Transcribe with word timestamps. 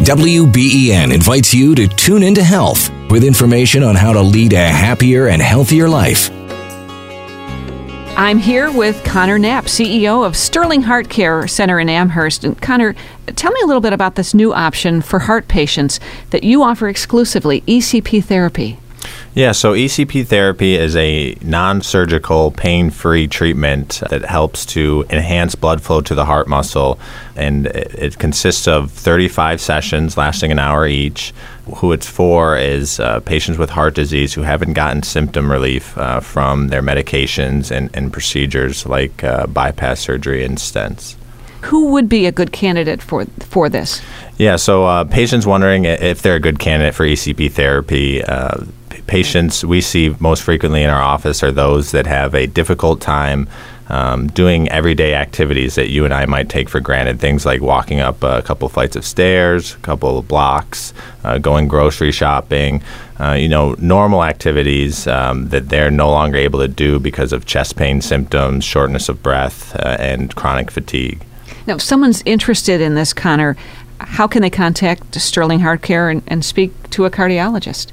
WBEN 0.00 1.12
invites 1.12 1.52
you 1.52 1.74
to 1.74 1.86
tune 1.86 2.22
into 2.22 2.42
health 2.42 2.90
with 3.10 3.22
information 3.22 3.82
on 3.82 3.94
how 3.94 4.14
to 4.14 4.22
lead 4.22 4.54
a 4.54 4.66
happier 4.66 5.28
and 5.28 5.42
healthier 5.42 5.90
life. 5.90 6.30
I'm 8.16 8.38
here 8.38 8.72
with 8.72 9.04
Connor 9.04 9.38
Knapp, 9.38 9.66
CEO 9.66 10.24
of 10.24 10.38
Sterling 10.38 10.80
Heart 10.80 11.10
Care 11.10 11.46
Center 11.46 11.78
in 11.78 11.90
Amherst. 11.90 12.44
And 12.44 12.58
Connor, 12.62 12.94
tell 13.36 13.52
me 13.52 13.60
a 13.62 13.66
little 13.66 13.82
bit 13.82 13.92
about 13.92 14.14
this 14.14 14.32
new 14.32 14.54
option 14.54 15.02
for 15.02 15.18
heart 15.18 15.48
patients 15.48 16.00
that 16.30 16.44
you 16.44 16.62
offer 16.62 16.88
exclusively, 16.88 17.60
ECP 17.62 18.24
therapy. 18.24 18.78
Yeah, 19.32 19.52
so 19.52 19.74
ECP 19.74 20.26
therapy 20.26 20.74
is 20.74 20.96
a 20.96 21.36
non 21.40 21.82
surgical, 21.82 22.50
pain 22.50 22.90
free 22.90 23.28
treatment 23.28 24.02
that 24.10 24.24
helps 24.24 24.66
to 24.66 25.06
enhance 25.08 25.54
blood 25.54 25.80
flow 25.80 26.00
to 26.00 26.16
the 26.16 26.24
heart 26.24 26.48
muscle. 26.48 26.98
And 27.36 27.66
it 27.66 27.94
it 27.94 28.18
consists 28.18 28.66
of 28.66 28.90
35 28.90 29.60
sessions 29.60 30.16
lasting 30.16 30.50
an 30.50 30.58
hour 30.58 30.86
each. 30.86 31.32
Who 31.76 31.92
it's 31.92 32.08
for 32.08 32.56
is 32.56 32.98
uh, 32.98 33.20
patients 33.20 33.56
with 33.56 33.70
heart 33.70 33.94
disease 33.94 34.34
who 34.34 34.42
haven't 34.42 34.72
gotten 34.72 35.04
symptom 35.04 35.48
relief 35.48 35.96
uh, 35.96 36.18
from 36.18 36.68
their 36.68 36.82
medications 36.82 37.70
and, 37.70 37.88
and 37.94 38.12
procedures 38.12 38.84
like 38.84 39.22
uh, 39.22 39.46
bypass 39.46 40.00
surgery 40.00 40.44
and 40.44 40.58
stents. 40.58 41.14
Who 41.64 41.92
would 41.92 42.08
be 42.08 42.26
a 42.26 42.32
good 42.32 42.50
candidate 42.50 43.00
for 43.00 43.26
for 43.38 43.68
this? 43.68 44.02
Yeah, 44.38 44.56
so 44.56 44.86
uh, 44.86 45.04
patients 45.04 45.46
wondering 45.46 45.84
if 45.84 46.22
they're 46.22 46.34
a 46.34 46.40
good 46.40 46.58
candidate 46.58 46.94
for 46.96 47.06
ECP 47.06 47.52
therapy. 47.52 48.24
Uh, 48.24 48.64
patients 49.10 49.64
we 49.64 49.80
see 49.80 50.14
most 50.20 50.40
frequently 50.40 50.84
in 50.84 50.88
our 50.88 51.02
office 51.02 51.42
are 51.42 51.50
those 51.50 51.90
that 51.90 52.06
have 52.06 52.32
a 52.32 52.46
difficult 52.46 53.00
time 53.00 53.48
um, 53.88 54.28
doing 54.28 54.68
everyday 54.68 55.14
activities 55.14 55.74
that 55.74 55.88
you 55.88 56.04
and 56.04 56.14
I 56.14 56.26
might 56.26 56.48
take 56.48 56.68
for 56.68 56.78
granted. 56.78 57.18
Things 57.18 57.44
like 57.44 57.60
walking 57.60 57.98
up 57.98 58.22
a 58.22 58.40
couple 58.42 58.68
flights 58.68 58.94
of 58.94 59.04
stairs, 59.04 59.74
a 59.74 59.78
couple 59.78 60.16
of 60.16 60.28
blocks, 60.28 60.94
uh, 61.24 61.38
going 61.38 61.66
grocery 61.66 62.12
shopping. 62.12 62.84
Uh, 63.18 63.32
you 63.32 63.48
know, 63.48 63.74
normal 63.80 64.22
activities 64.22 65.08
um, 65.08 65.48
that 65.48 65.68
they're 65.68 65.90
no 65.90 66.08
longer 66.08 66.38
able 66.38 66.60
to 66.60 66.68
do 66.68 67.00
because 67.00 67.32
of 67.32 67.46
chest 67.46 67.76
pain 67.76 68.00
symptoms, 68.00 68.64
shortness 68.64 69.08
of 69.08 69.20
breath, 69.24 69.74
uh, 69.74 69.96
and 69.98 70.36
chronic 70.36 70.70
fatigue. 70.70 71.20
Now, 71.66 71.74
if 71.74 71.82
someone's 71.82 72.22
interested 72.24 72.80
in 72.80 72.94
this, 72.94 73.12
Connor, 73.12 73.56
how 74.06 74.26
can 74.26 74.42
they 74.42 74.50
contact 74.50 75.14
Sterling 75.20 75.60
Heart 75.60 75.82
Care 75.82 76.10
and, 76.10 76.22
and 76.26 76.44
speak 76.44 76.90
to 76.90 77.04
a 77.04 77.10
cardiologist? 77.10 77.92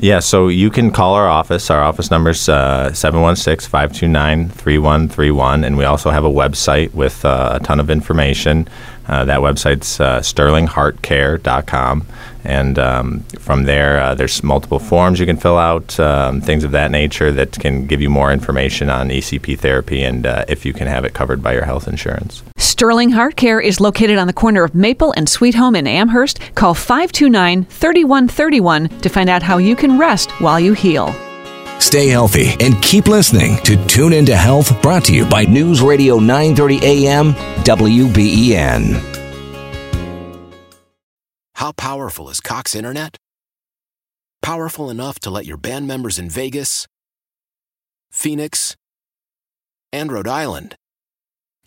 Yeah, 0.00 0.20
so 0.20 0.46
you 0.46 0.70
can 0.70 0.92
call 0.92 1.14
our 1.14 1.28
office. 1.28 1.70
Our 1.70 1.82
office 1.82 2.10
number 2.10 2.30
is 2.30 2.40
716 2.40 3.68
529 3.68 4.48
3131. 4.50 5.64
And 5.64 5.76
we 5.76 5.84
also 5.84 6.10
have 6.10 6.24
a 6.24 6.30
website 6.30 6.94
with 6.94 7.24
uh, 7.24 7.58
a 7.60 7.64
ton 7.64 7.80
of 7.80 7.90
information. 7.90 8.68
Uh, 9.08 9.24
that 9.24 9.40
website's 9.40 9.98
uh, 9.98 10.20
sterlingheartcare.com. 10.20 12.06
And 12.44 12.78
um, 12.78 13.20
from 13.38 13.64
there, 13.64 14.00
uh, 14.00 14.14
there's 14.14 14.42
multiple 14.44 14.78
forms 14.78 15.18
you 15.18 15.26
can 15.26 15.36
fill 15.36 15.58
out, 15.58 15.98
um, 15.98 16.40
things 16.40 16.62
of 16.62 16.70
that 16.70 16.90
nature 16.90 17.32
that 17.32 17.52
can 17.58 17.86
give 17.86 18.00
you 18.00 18.10
more 18.10 18.32
information 18.32 18.90
on 18.90 19.08
ECP 19.08 19.58
therapy 19.58 20.02
and 20.02 20.26
uh, 20.26 20.44
if 20.46 20.64
you 20.64 20.72
can 20.72 20.86
have 20.86 21.04
it 21.04 21.14
covered 21.14 21.42
by 21.42 21.54
your 21.54 21.64
health 21.64 21.88
insurance. 21.88 22.42
Sterling 22.78 23.10
Heart 23.10 23.34
Care 23.34 23.60
is 23.60 23.80
located 23.80 24.18
on 24.18 24.28
the 24.28 24.32
corner 24.32 24.62
of 24.62 24.72
Maple 24.72 25.10
and 25.16 25.28
Sweet 25.28 25.56
Home 25.56 25.74
in 25.74 25.88
Amherst. 25.88 26.38
Call 26.54 26.74
529 26.74 27.64
3131 27.64 29.00
to 29.00 29.08
find 29.08 29.28
out 29.28 29.42
how 29.42 29.58
you 29.58 29.74
can 29.74 29.98
rest 29.98 30.30
while 30.40 30.60
you 30.60 30.74
heal. 30.74 31.12
Stay 31.80 32.06
healthy 32.06 32.54
and 32.60 32.80
keep 32.80 33.08
listening 33.08 33.56
to 33.64 33.84
Tune 33.88 34.12
Into 34.12 34.36
Health, 34.36 34.80
brought 34.80 35.04
to 35.06 35.12
you 35.12 35.26
by 35.26 35.44
News 35.44 35.82
Radio 35.82 36.20
930 36.20 36.78
AM 36.86 37.34
WBEN. 37.64 38.94
How 41.56 41.72
powerful 41.72 42.30
is 42.30 42.38
Cox 42.38 42.76
Internet? 42.76 43.16
Powerful 44.40 44.88
enough 44.88 45.18
to 45.18 45.30
let 45.30 45.46
your 45.46 45.56
band 45.56 45.88
members 45.88 46.16
in 46.16 46.30
Vegas, 46.30 46.86
Phoenix, 48.12 48.76
and 49.92 50.12
Rhode 50.12 50.28
Island 50.28 50.76